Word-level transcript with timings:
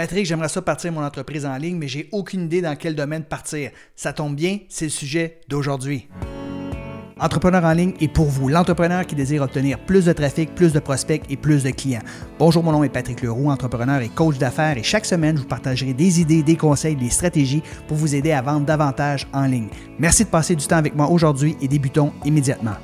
Patrick, 0.00 0.24
j'aimerais 0.24 0.48
ça 0.48 0.62
partir 0.62 0.92
mon 0.92 1.04
entreprise 1.04 1.44
en 1.44 1.54
ligne, 1.58 1.76
mais 1.76 1.86
j'ai 1.86 2.08
aucune 2.10 2.44
idée 2.44 2.62
dans 2.62 2.74
quel 2.74 2.94
domaine 2.94 3.22
partir. 3.22 3.70
Ça 3.94 4.14
tombe 4.14 4.34
bien, 4.34 4.60
c'est 4.70 4.86
le 4.86 4.90
sujet 4.90 5.42
d'aujourd'hui. 5.46 6.08
Entrepreneur 7.18 7.62
en 7.62 7.74
ligne 7.74 7.92
est 8.00 8.08
pour 8.08 8.24
vous, 8.24 8.48
l'entrepreneur 8.48 9.06
qui 9.06 9.14
désire 9.14 9.42
obtenir 9.42 9.78
plus 9.78 10.06
de 10.06 10.14
trafic, 10.14 10.54
plus 10.54 10.72
de 10.72 10.78
prospects 10.78 11.22
et 11.28 11.36
plus 11.36 11.64
de 11.64 11.70
clients. 11.70 12.00
Bonjour, 12.38 12.64
mon 12.64 12.72
nom 12.72 12.82
est 12.82 12.88
Patrick 12.88 13.20
Leroux, 13.20 13.50
entrepreneur 13.50 14.00
et 14.00 14.08
coach 14.08 14.38
d'affaires 14.38 14.78
et 14.78 14.82
chaque 14.82 15.04
semaine, 15.04 15.36
je 15.36 15.42
vous 15.42 15.48
partagerai 15.48 15.92
des 15.92 16.18
idées, 16.18 16.42
des 16.42 16.56
conseils, 16.56 16.96
des 16.96 17.10
stratégies 17.10 17.62
pour 17.86 17.98
vous 17.98 18.14
aider 18.14 18.32
à 18.32 18.40
vendre 18.40 18.64
davantage 18.64 19.28
en 19.34 19.44
ligne. 19.44 19.68
Merci 19.98 20.24
de 20.24 20.30
passer 20.30 20.56
du 20.56 20.66
temps 20.66 20.78
avec 20.78 20.94
moi 20.94 21.10
aujourd'hui 21.10 21.58
et 21.60 21.68
débutons 21.68 22.14
immédiatement. 22.24 22.76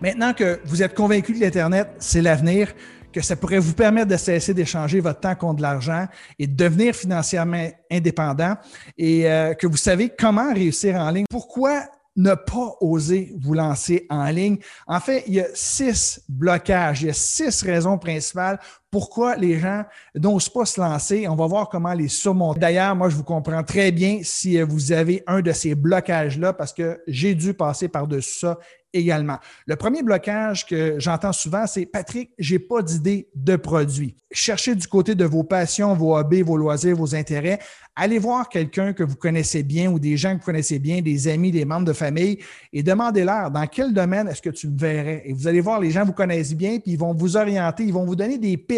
Maintenant 0.00 0.32
que 0.32 0.60
vous 0.66 0.82
êtes 0.82 0.94
convaincu 0.94 1.32
que 1.32 1.40
l'Internet, 1.40 1.88
c'est 1.98 2.20
l'avenir, 2.22 2.68
que 3.16 3.22
ça 3.22 3.34
pourrait 3.34 3.60
vous 3.60 3.72
permettre 3.72 4.08
de 4.08 4.16
cesser 4.18 4.52
d'échanger 4.52 5.00
votre 5.00 5.20
temps 5.20 5.34
contre 5.34 5.56
de 5.56 5.62
l'argent 5.62 6.06
et 6.38 6.46
de 6.46 6.54
devenir 6.54 6.94
financièrement 6.94 7.66
indépendant 7.90 8.58
et 8.98 9.26
euh, 9.26 9.54
que 9.54 9.66
vous 9.66 9.78
savez 9.78 10.10
comment 10.10 10.52
réussir 10.52 10.96
en 10.96 11.10
ligne. 11.10 11.24
Pourquoi 11.30 11.84
ne 12.14 12.34
pas 12.34 12.76
oser 12.82 13.32
vous 13.40 13.54
lancer 13.54 14.06
en 14.10 14.26
ligne? 14.26 14.58
En 14.86 15.00
fait, 15.00 15.24
il 15.28 15.32
y 15.32 15.40
a 15.40 15.46
six 15.54 16.20
blocages, 16.28 17.00
il 17.00 17.06
y 17.06 17.10
a 17.10 17.14
six 17.14 17.62
raisons 17.62 17.96
principales 17.96 18.60
pourquoi 18.90 19.36
les 19.36 19.58
gens 19.58 19.84
n'osent 20.14 20.48
pas 20.48 20.64
se 20.64 20.80
lancer. 20.80 21.28
On 21.28 21.34
va 21.34 21.46
voir 21.46 21.68
comment 21.68 21.92
les 21.92 22.08
surmonter. 22.08 22.60
D'ailleurs, 22.60 22.94
moi, 22.96 23.08
je 23.08 23.16
vous 23.16 23.24
comprends 23.24 23.62
très 23.62 23.92
bien 23.92 24.20
si 24.22 24.60
vous 24.62 24.92
avez 24.92 25.22
un 25.26 25.40
de 25.40 25.52
ces 25.52 25.74
blocages-là 25.74 26.52
parce 26.52 26.72
que 26.72 27.00
j'ai 27.06 27.34
dû 27.34 27.54
passer 27.54 27.88
par-dessus 27.88 28.38
ça 28.38 28.58
également. 28.92 29.38
Le 29.66 29.76
premier 29.76 30.02
blocage 30.02 30.66
que 30.66 30.96
j'entends 30.98 31.32
souvent, 31.32 31.66
c'est 31.66 31.86
Patrick, 31.86 32.30
j'ai 32.38 32.58
pas 32.58 32.82
d'idée 32.82 33.28
de 33.34 33.56
produit. 33.56 34.16
Cherchez 34.30 34.74
du 34.74 34.86
côté 34.86 35.14
de 35.14 35.24
vos 35.24 35.44
passions, 35.44 35.94
vos 35.94 36.16
hobbies, 36.16 36.42
vos 36.42 36.56
loisirs, 36.56 36.96
vos 36.96 37.14
intérêts. 37.14 37.58
Allez 37.94 38.18
voir 38.18 38.48
quelqu'un 38.48 38.92
que 38.92 39.02
vous 39.02 39.16
connaissez 39.16 39.62
bien 39.62 39.90
ou 39.90 39.98
des 39.98 40.16
gens 40.16 40.34
que 40.34 40.40
vous 40.40 40.44
connaissez 40.44 40.78
bien, 40.78 41.00
des 41.00 41.28
amis, 41.28 41.50
des 41.50 41.64
membres 41.64 41.86
de 41.86 41.92
famille, 41.92 42.38
et 42.72 42.82
demandez-leur 42.82 43.50
dans 43.50 43.66
quel 43.66 43.94
domaine 43.94 44.28
est-ce 44.28 44.42
que 44.42 44.50
tu 44.50 44.68
me 44.68 44.78
verrais? 44.78 45.22
Et 45.24 45.32
vous 45.32 45.46
allez 45.46 45.60
voir, 45.60 45.80
les 45.80 45.90
gens 45.90 46.04
vous 46.04 46.12
connaissent 46.12 46.54
bien, 46.54 46.78
puis 46.78 46.92
ils 46.92 46.98
vont 46.98 47.14
vous 47.14 47.36
orienter, 47.36 47.84
ils 47.84 47.92
vont 47.92 48.04
vous 48.04 48.16
donner 48.16 48.38
des 48.38 48.56
pistes. 48.58 48.75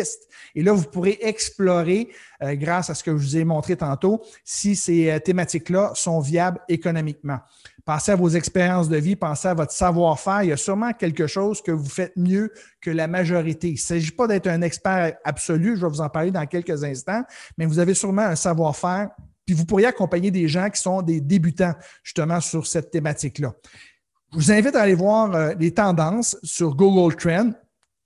Et 0.54 0.62
là, 0.62 0.72
vous 0.72 0.84
pourrez 0.84 1.18
explorer, 1.20 2.08
euh, 2.42 2.54
grâce 2.54 2.90
à 2.90 2.94
ce 2.94 3.02
que 3.02 3.10
je 3.10 3.16
vous 3.16 3.36
ai 3.36 3.44
montré 3.44 3.76
tantôt, 3.76 4.22
si 4.44 4.76
ces 4.76 5.10
euh, 5.10 5.18
thématiques-là 5.18 5.92
sont 5.94 6.20
viables 6.20 6.60
économiquement. 6.68 7.38
Pensez 7.84 8.12
à 8.12 8.16
vos 8.16 8.28
expériences 8.28 8.88
de 8.88 8.98
vie, 8.98 9.16
pensez 9.16 9.48
à 9.48 9.54
votre 9.54 9.72
savoir-faire. 9.72 10.42
Il 10.42 10.50
y 10.50 10.52
a 10.52 10.56
sûrement 10.58 10.92
quelque 10.92 11.26
chose 11.26 11.62
que 11.62 11.72
vous 11.72 11.88
faites 11.88 12.12
mieux 12.16 12.52
que 12.80 12.90
la 12.90 13.06
majorité. 13.06 13.68
Il 13.68 13.74
ne 13.74 13.78
s'agit 13.78 14.10
pas 14.10 14.26
d'être 14.26 14.46
un 14.46 14.60
expert 14.62 15.14
absolu, 15.24 15.76
je 15.76 15.82
vais 15.82 15.88
vous 15.88 16.00
en 16.00 16.10
parler 16.10 16.30
dans 16.30 16.44
quelques 16.46 16.84
instants, 16.84 17.22
mais 17.56 17.64
vous 17.64 17.78
avez 17.78 17.94
sûrement 17.94 18.22
un 18.22 18.36
savoir-faire, 18.36 19.08
puis 19.46 19.54
vous 19.54 19.64
pourriez 19.64 19.86
accompagner 19.86 20.30
des 20.30 20.48
gens 20.48 20.68
qui 20.68 20.80
sont 20.80 21.00
des 21.00 21.22
débutants 21.22 21.72
justement 22.02 22.40
sur 22.40 22.66
cette 22.66 22.90
thématique-là. 22.90 23.54
Je 24.32 24.36
vous 24.36 24.52
invite 24.52 24.76
à 24.76 24.82
aller 24.82 24.94
voir 24.94 25.34
euh, 25.34 25.54
les 25.58 25.72
tendances 25.72 26.36
sur 26.42 26.74
Google 26.74 27.16
Trends 27.16 27.52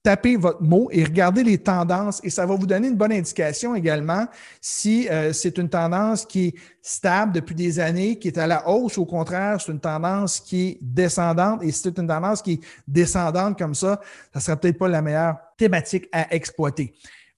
tapez 0.03 0.37
votre 0.37 0.63
mot 0.63 0.89
et 0.91 1.05
regardez 1.05 1.45
les 1.45 1.59
tendances 1.59 2.21
et 2.25 2.31
ça 2.31 2.45
va 2.45 2.57
vous 2.57 2.67
donner 2.67 2.89
une 2.89 2.97
bonne 2.97 3.13
indication 3.13 3.75
également 3.75 4.27
si 4.61 5.09
euh, 5.09 5.33
c'est 5.33 5.59
une 5.59 5.69
tendance 5.69 6.27
qui 6.27 6.47
est 6.47 6.55
stable 6.81 7.33
depuis 7.33 7.55
des 7.55 7.79
années, 7.79 8.19
qui 8.19 8.29
est 8.29 8.39
à 8.39 8.47
la 8.49 8.69
hausse, 8.69 8.99
au 8.99 9.07
contraire, 9.07 9.61
c'est 9.61 9.71
une 9.71 9.81
tendance 9.81 10.41
qui 10.41 10.63
est 10.63 10.79
descendante 10.81 11.63
et 11.63 11.71
si 11.71 11.83
c'est 11.83 11.99
une 11.99 12.09
tendance 12.09 12.43
qui 12.43 12.55
est 12.55 12.61
descendante 12.89 13.57
comme 13.57 13.75
ça, 13.75 14.01
ça 14.33 14.39
ne 14.39 14.41
sera 14.41 14.57
peut-être 14.57 14.79
pas 14.79 14.89
la 14.89 15.03
meilleure 15.03 15.37
thématique 15.57 16.09
à 16.11 16.35
exploiter. 16.35 16.93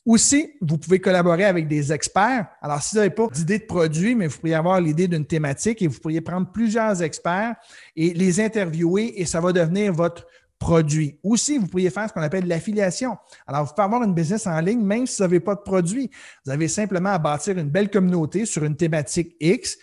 Aussi, 0.06 0.52
vous 0.60 0.76
pouvez 0.76 1.00
collaborer 1.00 1.44
avec 1.44 1.66
des 1.66 1.90
experts. 1.90 2.46
Alors, 2.60 2.82
si 2.82 2.94
vous 2.94 2.98
n'avez 2.98 3.14
pas 3.14 3.26
d'idée 3.32 3.58
de 3.58 3.64
produit, 3.64 4.14
mais 4.14 4.26
vous 4.26 4.36
pourriez 4.36 4.54
avoir 4.54 4.78
l'idée 4.78 5.08
d'une 5.08 5.24
thématique 5.24 5.80
et 5.80 5.86
vous 5.86 5.98
pourriez 5.98 6.20
prendre 6.20 6.50
plusieurs 6.52 7.02
experts 7.02 7.54
et 7.96 8.12
les 8.12 8.38
interviewer 8.38 9.18
et 9.18 9.24
ça 9.24 9.40
va 9.40 9.50
devenir 9.52 9.94
votre 9.94 10.26
produit. 10.64 11.18
Aussi, 11.22 11.58
vous 11.58 11.66
pourriez 11.66 11.90
faire 11.90 12.08
ce 12.08 12.14
qu'on 12.14 12.22
appelle 12.22 12.48
l'affiliation. 12.48 13.18
Alors, 13.46 13.64
vous 13.64 13.74
pouvez 13.74 13.84
avoir 13.84 14.02
une 14.02 14.14
business 14.14 14.46
en 14.46 14.58
ligne 14.60 14.80
même 14.80 15.06
si 15.06 15.18
vous 15.18 15.24
n'avez 15.24 15.40
pas 15.40 15.54
de 15.54 15.60
produit. 15.60 16.10
Vous 16.46 16.50
avez 16.50 16.68
simplement 16.68 17.10
à 17.10 17.18
bâtir 17.18 17.58
une 17.58 17.68
belle 17.68 17.90
communauté 17.90 18.46
sur 18.46 18.64
une 18.64 18.74
thématique 18.74 19.36
X. 19.40 19.76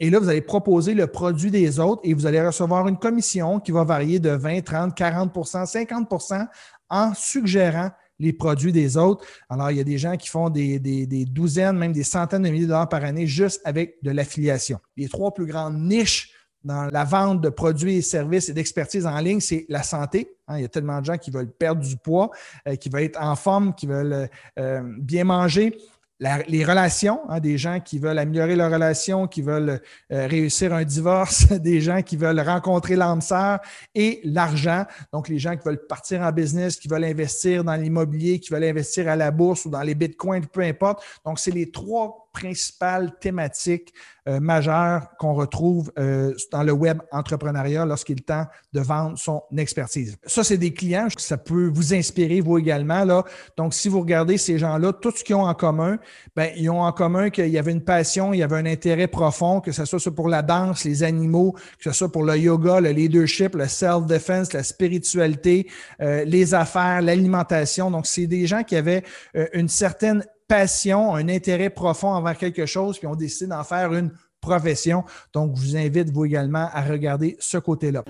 Et 0.00 0.10
là, 0.10 0.18
vous 0.18 0.28
allez 0.28 0.40
proposer 0.40 0.92
le 0.94 1.06
produit 1.06 1.52
des 1.52 1.78
autres 1.78 2.00
et 2.02 2.14
vous 2.14 2.26
allez 2.26 2.44
recevoir 2.44 2.88
une 2.88 2.98
commission 2.98 3.60
qui 3.60 3.70
va 3.70 3.84
varier 3.84 4.18
de 4.18 4.30
20, 4.30 4.62
30, 4.62 4.98
40% 4.98 5.70
50% 5.70 6.48
en 6.90 7.14
suggérant 7.14 7.90
les 8.18 8.32
produits 8.32 8.72
des 8.72 8.96
autres. 8.96 9.24
Alors, 9.48 9.70
il 9.70 9.76
y 9.76 9.80
a 9.80 9.84
des 9.84 9.98
gens 9.98 10.16
qui 10.16 10.28
font 10.28 10.50
des, 10.50 10.80
des 10.80 11.24
douzaines, 11.26 11.78
même 11.78 11.92
des 11.92 12.02
centaines 12.02 12.42
de 12.42 12.48
milliers 12.48 12.64
de 12.64 12.70
dollars 12.70 12.88
par 12.88 13.04
année 13.04 13.28
juste 13.28 13.60
avec 13.64 13.98
de 14.02 14.10
l'affiliation. 14.10 14.80
Les 14.96 15.08
trois 15.08 15.32
plus 15.32 15.46
grandes 15.46 15.78
niches 15.78 16.33
dans 16.64 16.86
la 16.86 17.04
vente 17.04 17.40
de 17.40 17.50
produits 17.50 17.96
et 17.96 18.02
services 18.02 18.48
et 18.48 18.54
d'expertise 18.54 19.06
en 19.06 19.18
ligne, 19.18 19.40
c'est 19.40 19.66
la 19.68 19.82
santé. 19.82 20.34
Hein. 20.48 20.58
il 20.58 20.62
y 20.62 20.64
a 20.64 20.68
tellement 20.68 21.00
de 21.00 21.04
gens 21.04 21.18
qui 21.18 21.30
veulent 21.30 21.50
perdre 21.50 21.82
du 21.82 21.96
poids, 21.96 22.30
euh, 22.66 22.76
qui 22.76 22.88
veulent 22.88 23.02
être 23.02 23.20
en 23.20 23.36
forme, 23.36 23.74
qui 23.74 23.86
veulent 23.86 24.28
euh, 24.58 24.82
bien 24.98 25.24
manger. 25.24 25.76
les 26.20 26.64
relations, 26.64 27.20
hein, 27.28 27.38
des 27.38 27.58
gens 27.58 27.80
qui 27.80 27.98
veulent 27.98 28.18
améliorer 28.18 28.56
leurs 28.56 28.70
relations, 28.70 29.26
qui 29.26 29.42
veulent 29.42 29.80
euh, 30.10 30.26
réussir 30.26 30.72
un 30.72 30.84
divorce, 30.84 31.48
des 31.52 31.82
gens 31.82 32.00
qui 32.02 32.16
veulent 32.16 32.40
rencontrer 32.40 32.96
l'âme 32.96 33.20
sœur 33.20 33.58
et 33.94 34.20
l'argent. 34.24 34.84
Donc, 35.12 35.28
les 35.28 35.38
gens 35.38 35.56
qui 35.56 35.64
veulent 35.64 35.86
partir 35.86 36.22
en 36.22 36.32
business, 36.32 36.76
qui 36.76 36.88
veulent 36.88 37.04
investir 37.04 37.62
dans 37.62 37.76
l'immobilier, 37.76 38.38
qui 38.38 38.50
veulent 38.50 38.64
investir 38.64 39.08
à 39.08 39.16
la 39.16 39.30
bourse 39.30 39.66
ou 39.66 39.70
dans 39.70 39.82
les 39.82 39.94
bitcoins, 39.94 40.46
peu 40.46 40.62
importe. 40.62 41.04
Donc, 41.26 41.38
c'est 41.38 41.50
les 41.50 41.70
trois 41.70 42.23
principales 42.34 43.12
thématiques 43.20 43.94
euh, 44.26 44.40
majeures 44.40 45.08
qu'on 45.18 45.34
retrouve 45.34 45.92
euh, 45.98 46.34
dans 46.50 46.62
le 46.62 46.72
web 46.72 46.98
entrepreneuriat 47.12 47.86
lorsqu'il 47.86 48.18
est 48.18 48.26
temps 48.26 48.46
de 48.72 48.80
vendre 48.80 49.18
son 49.18 49.42
expertise. 49.56 50.16
Ça, 50.26 50.42
c'est 50.42 50.58
des 50.58 50.72
clients, 50.72 51.08
ça 51.16 51.36
peut 51.36 51.70
vous 51.72 51.94
inspirer, 51.94 52.40
vous 52.40 52.58
également. 52.58 53.04
Là. 53.04 53.22
Donc, 53.56 53.72
si 53.74 53.88
vous 53.88 54.00
regardez 54.00 54.36
ces 54.36 54.58
gens-là, 54.58 54.92
tout 54.94 55.12
ce 55.14 55.22
qu'ils 55.22 55.36
ont 55.36 55.46
en 55.46 55.54
commun, 55.54 55.98
ben, 56.34 56.50
ils 56.56 56.68
ont 56.70 56.82
en 56.82 56.92
commun 56.92 57.30
qu'il 57.30 57.48
y 57.48 57.58
avait 57.58 57.72
une 57.72 57.84
passion, 57.84 58.32
il 58.32 58.38
y 58.38 58.42
avait 58.42 58.56
un 58.56 58.66
intérêt 58.66 59.08
profond, 59.08 59.60
que 59.60 59.72
ce 59.72 59.84
soit 59.84 60.14
pour 60.14 60.28
la 60.28 60.42
danse, 60.42 60.84
les 60.84 61.02
animaux, 61.02 61.52
que 61.78 61.84
ce 61.84 61.92
soit 61.92 62.10
pour 62.10 62.24
le 62.24 62.36
yoga, 62.36 62.80
le 62.80 62.90
leadership, 62.90 63.54
le 63.54 63.68
self-defense, 63.68 64.54
la 64.54 64.62
spiritualité, 64.62 65.70
euh, 66.00 66.24
les 66.24 66.54
affaires, 66.54 67.02
l'alimentation. 67.02 67.90
Donc, 67.90 68.06
c'est 68.06 68.26
des 68.26 68.46
gens 68.46 68.64
qui 68.64 68.74
avaient 68.74 69.04
une 69.52 69.68
certaine 69.68 70.24
passion, 70.48 71.14
un 71.14 71.28
intérêt 71.28 71.70
profond 71.70 72.08
envers 72.08 72.36
quelque 72.36 72.66
chose, 72.66 72.98
puis 72.98 73.06
on 73.06 73.14
décide 73.14 73.48
d'en 73.48 73.64
faire 73.64 73.92
une 73.94 74.10
profession. 74.40 75.04
Donc, 75.32 75.56
je 75.56 75.60
vous 75.60 75.76
invite, 75.76 76.10
vous 76.10 76.24
également, 76.24 76.68
à 76.72 76.82
regarder 76.82 77.36
ce 77.40 77.58
côté-là. 77.58 78.04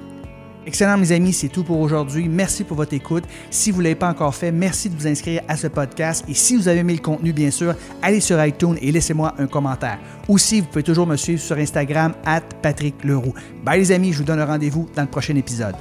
Excellent, 0.67 0.97
mes 0.97 1.13
amis, 1.13 1.35
c'est 1.35 1.49
tout 1.49 1.63
pour 1.63 1.79
aujourd'hui. 1.79 2.27
Merci 2.27 2.65
pour 2.65 2.79
votre 2.79 2.95
écoute. 2.95 3.25
Si 3.51 3.71
vous 3.71 3.79
ne 3.79 3.85
l'avez 3.85 3.95
pas 3.95 4.09
encore 4.09 4.35
fait, 4.35 4.51
merci 4.51 4.89
de 4.89 4.95
vous 4.95 5.07
inscrire 5.07 5.43
à 5.47 5.57
ce 5.57 5.67
podcast. 5.67 6.25
Et 6.27 6.33
si 6.33 6.57
vous 6.57 6.69
avez 6.69 6.81
aimé 6.81 6.95
le 6.95 7.01
contenu, 7.01 7.35
bien 7.35 7.51
sûr, 7.51 7.75
allez 8.01 8.21
sur 8.21 8.43
iTunes 8.43 8.79
et 8.81 8.91
laissez-moi 8.91 9.35
un 9.39 9.47
commentaire. 9.47 9.99
Aussi, 10.27 10.61
vous 10.61 10.67
pouvez 10.69 10.83
toujours 10.83 11.07
me 11.07 11.17
suivre 11.17 11.41
sur 11.41 11.57
Instagram, 11.57 12.15
at 12.25 12.41
Patrick 12.63 13.05
Leroux. 13.05 13.35
Bye, 13.63 13.81
les 13.81 13.93
amis, 13.93 14.13
je 14.13 14.19
vous 14.19 14.25
donne 14.25 14.41
rendez-vous 14.41 14.89
dans 14.97 15.03
le 15.03 15.09
prochain 15.09 15.37
épisode. 15.37 15.75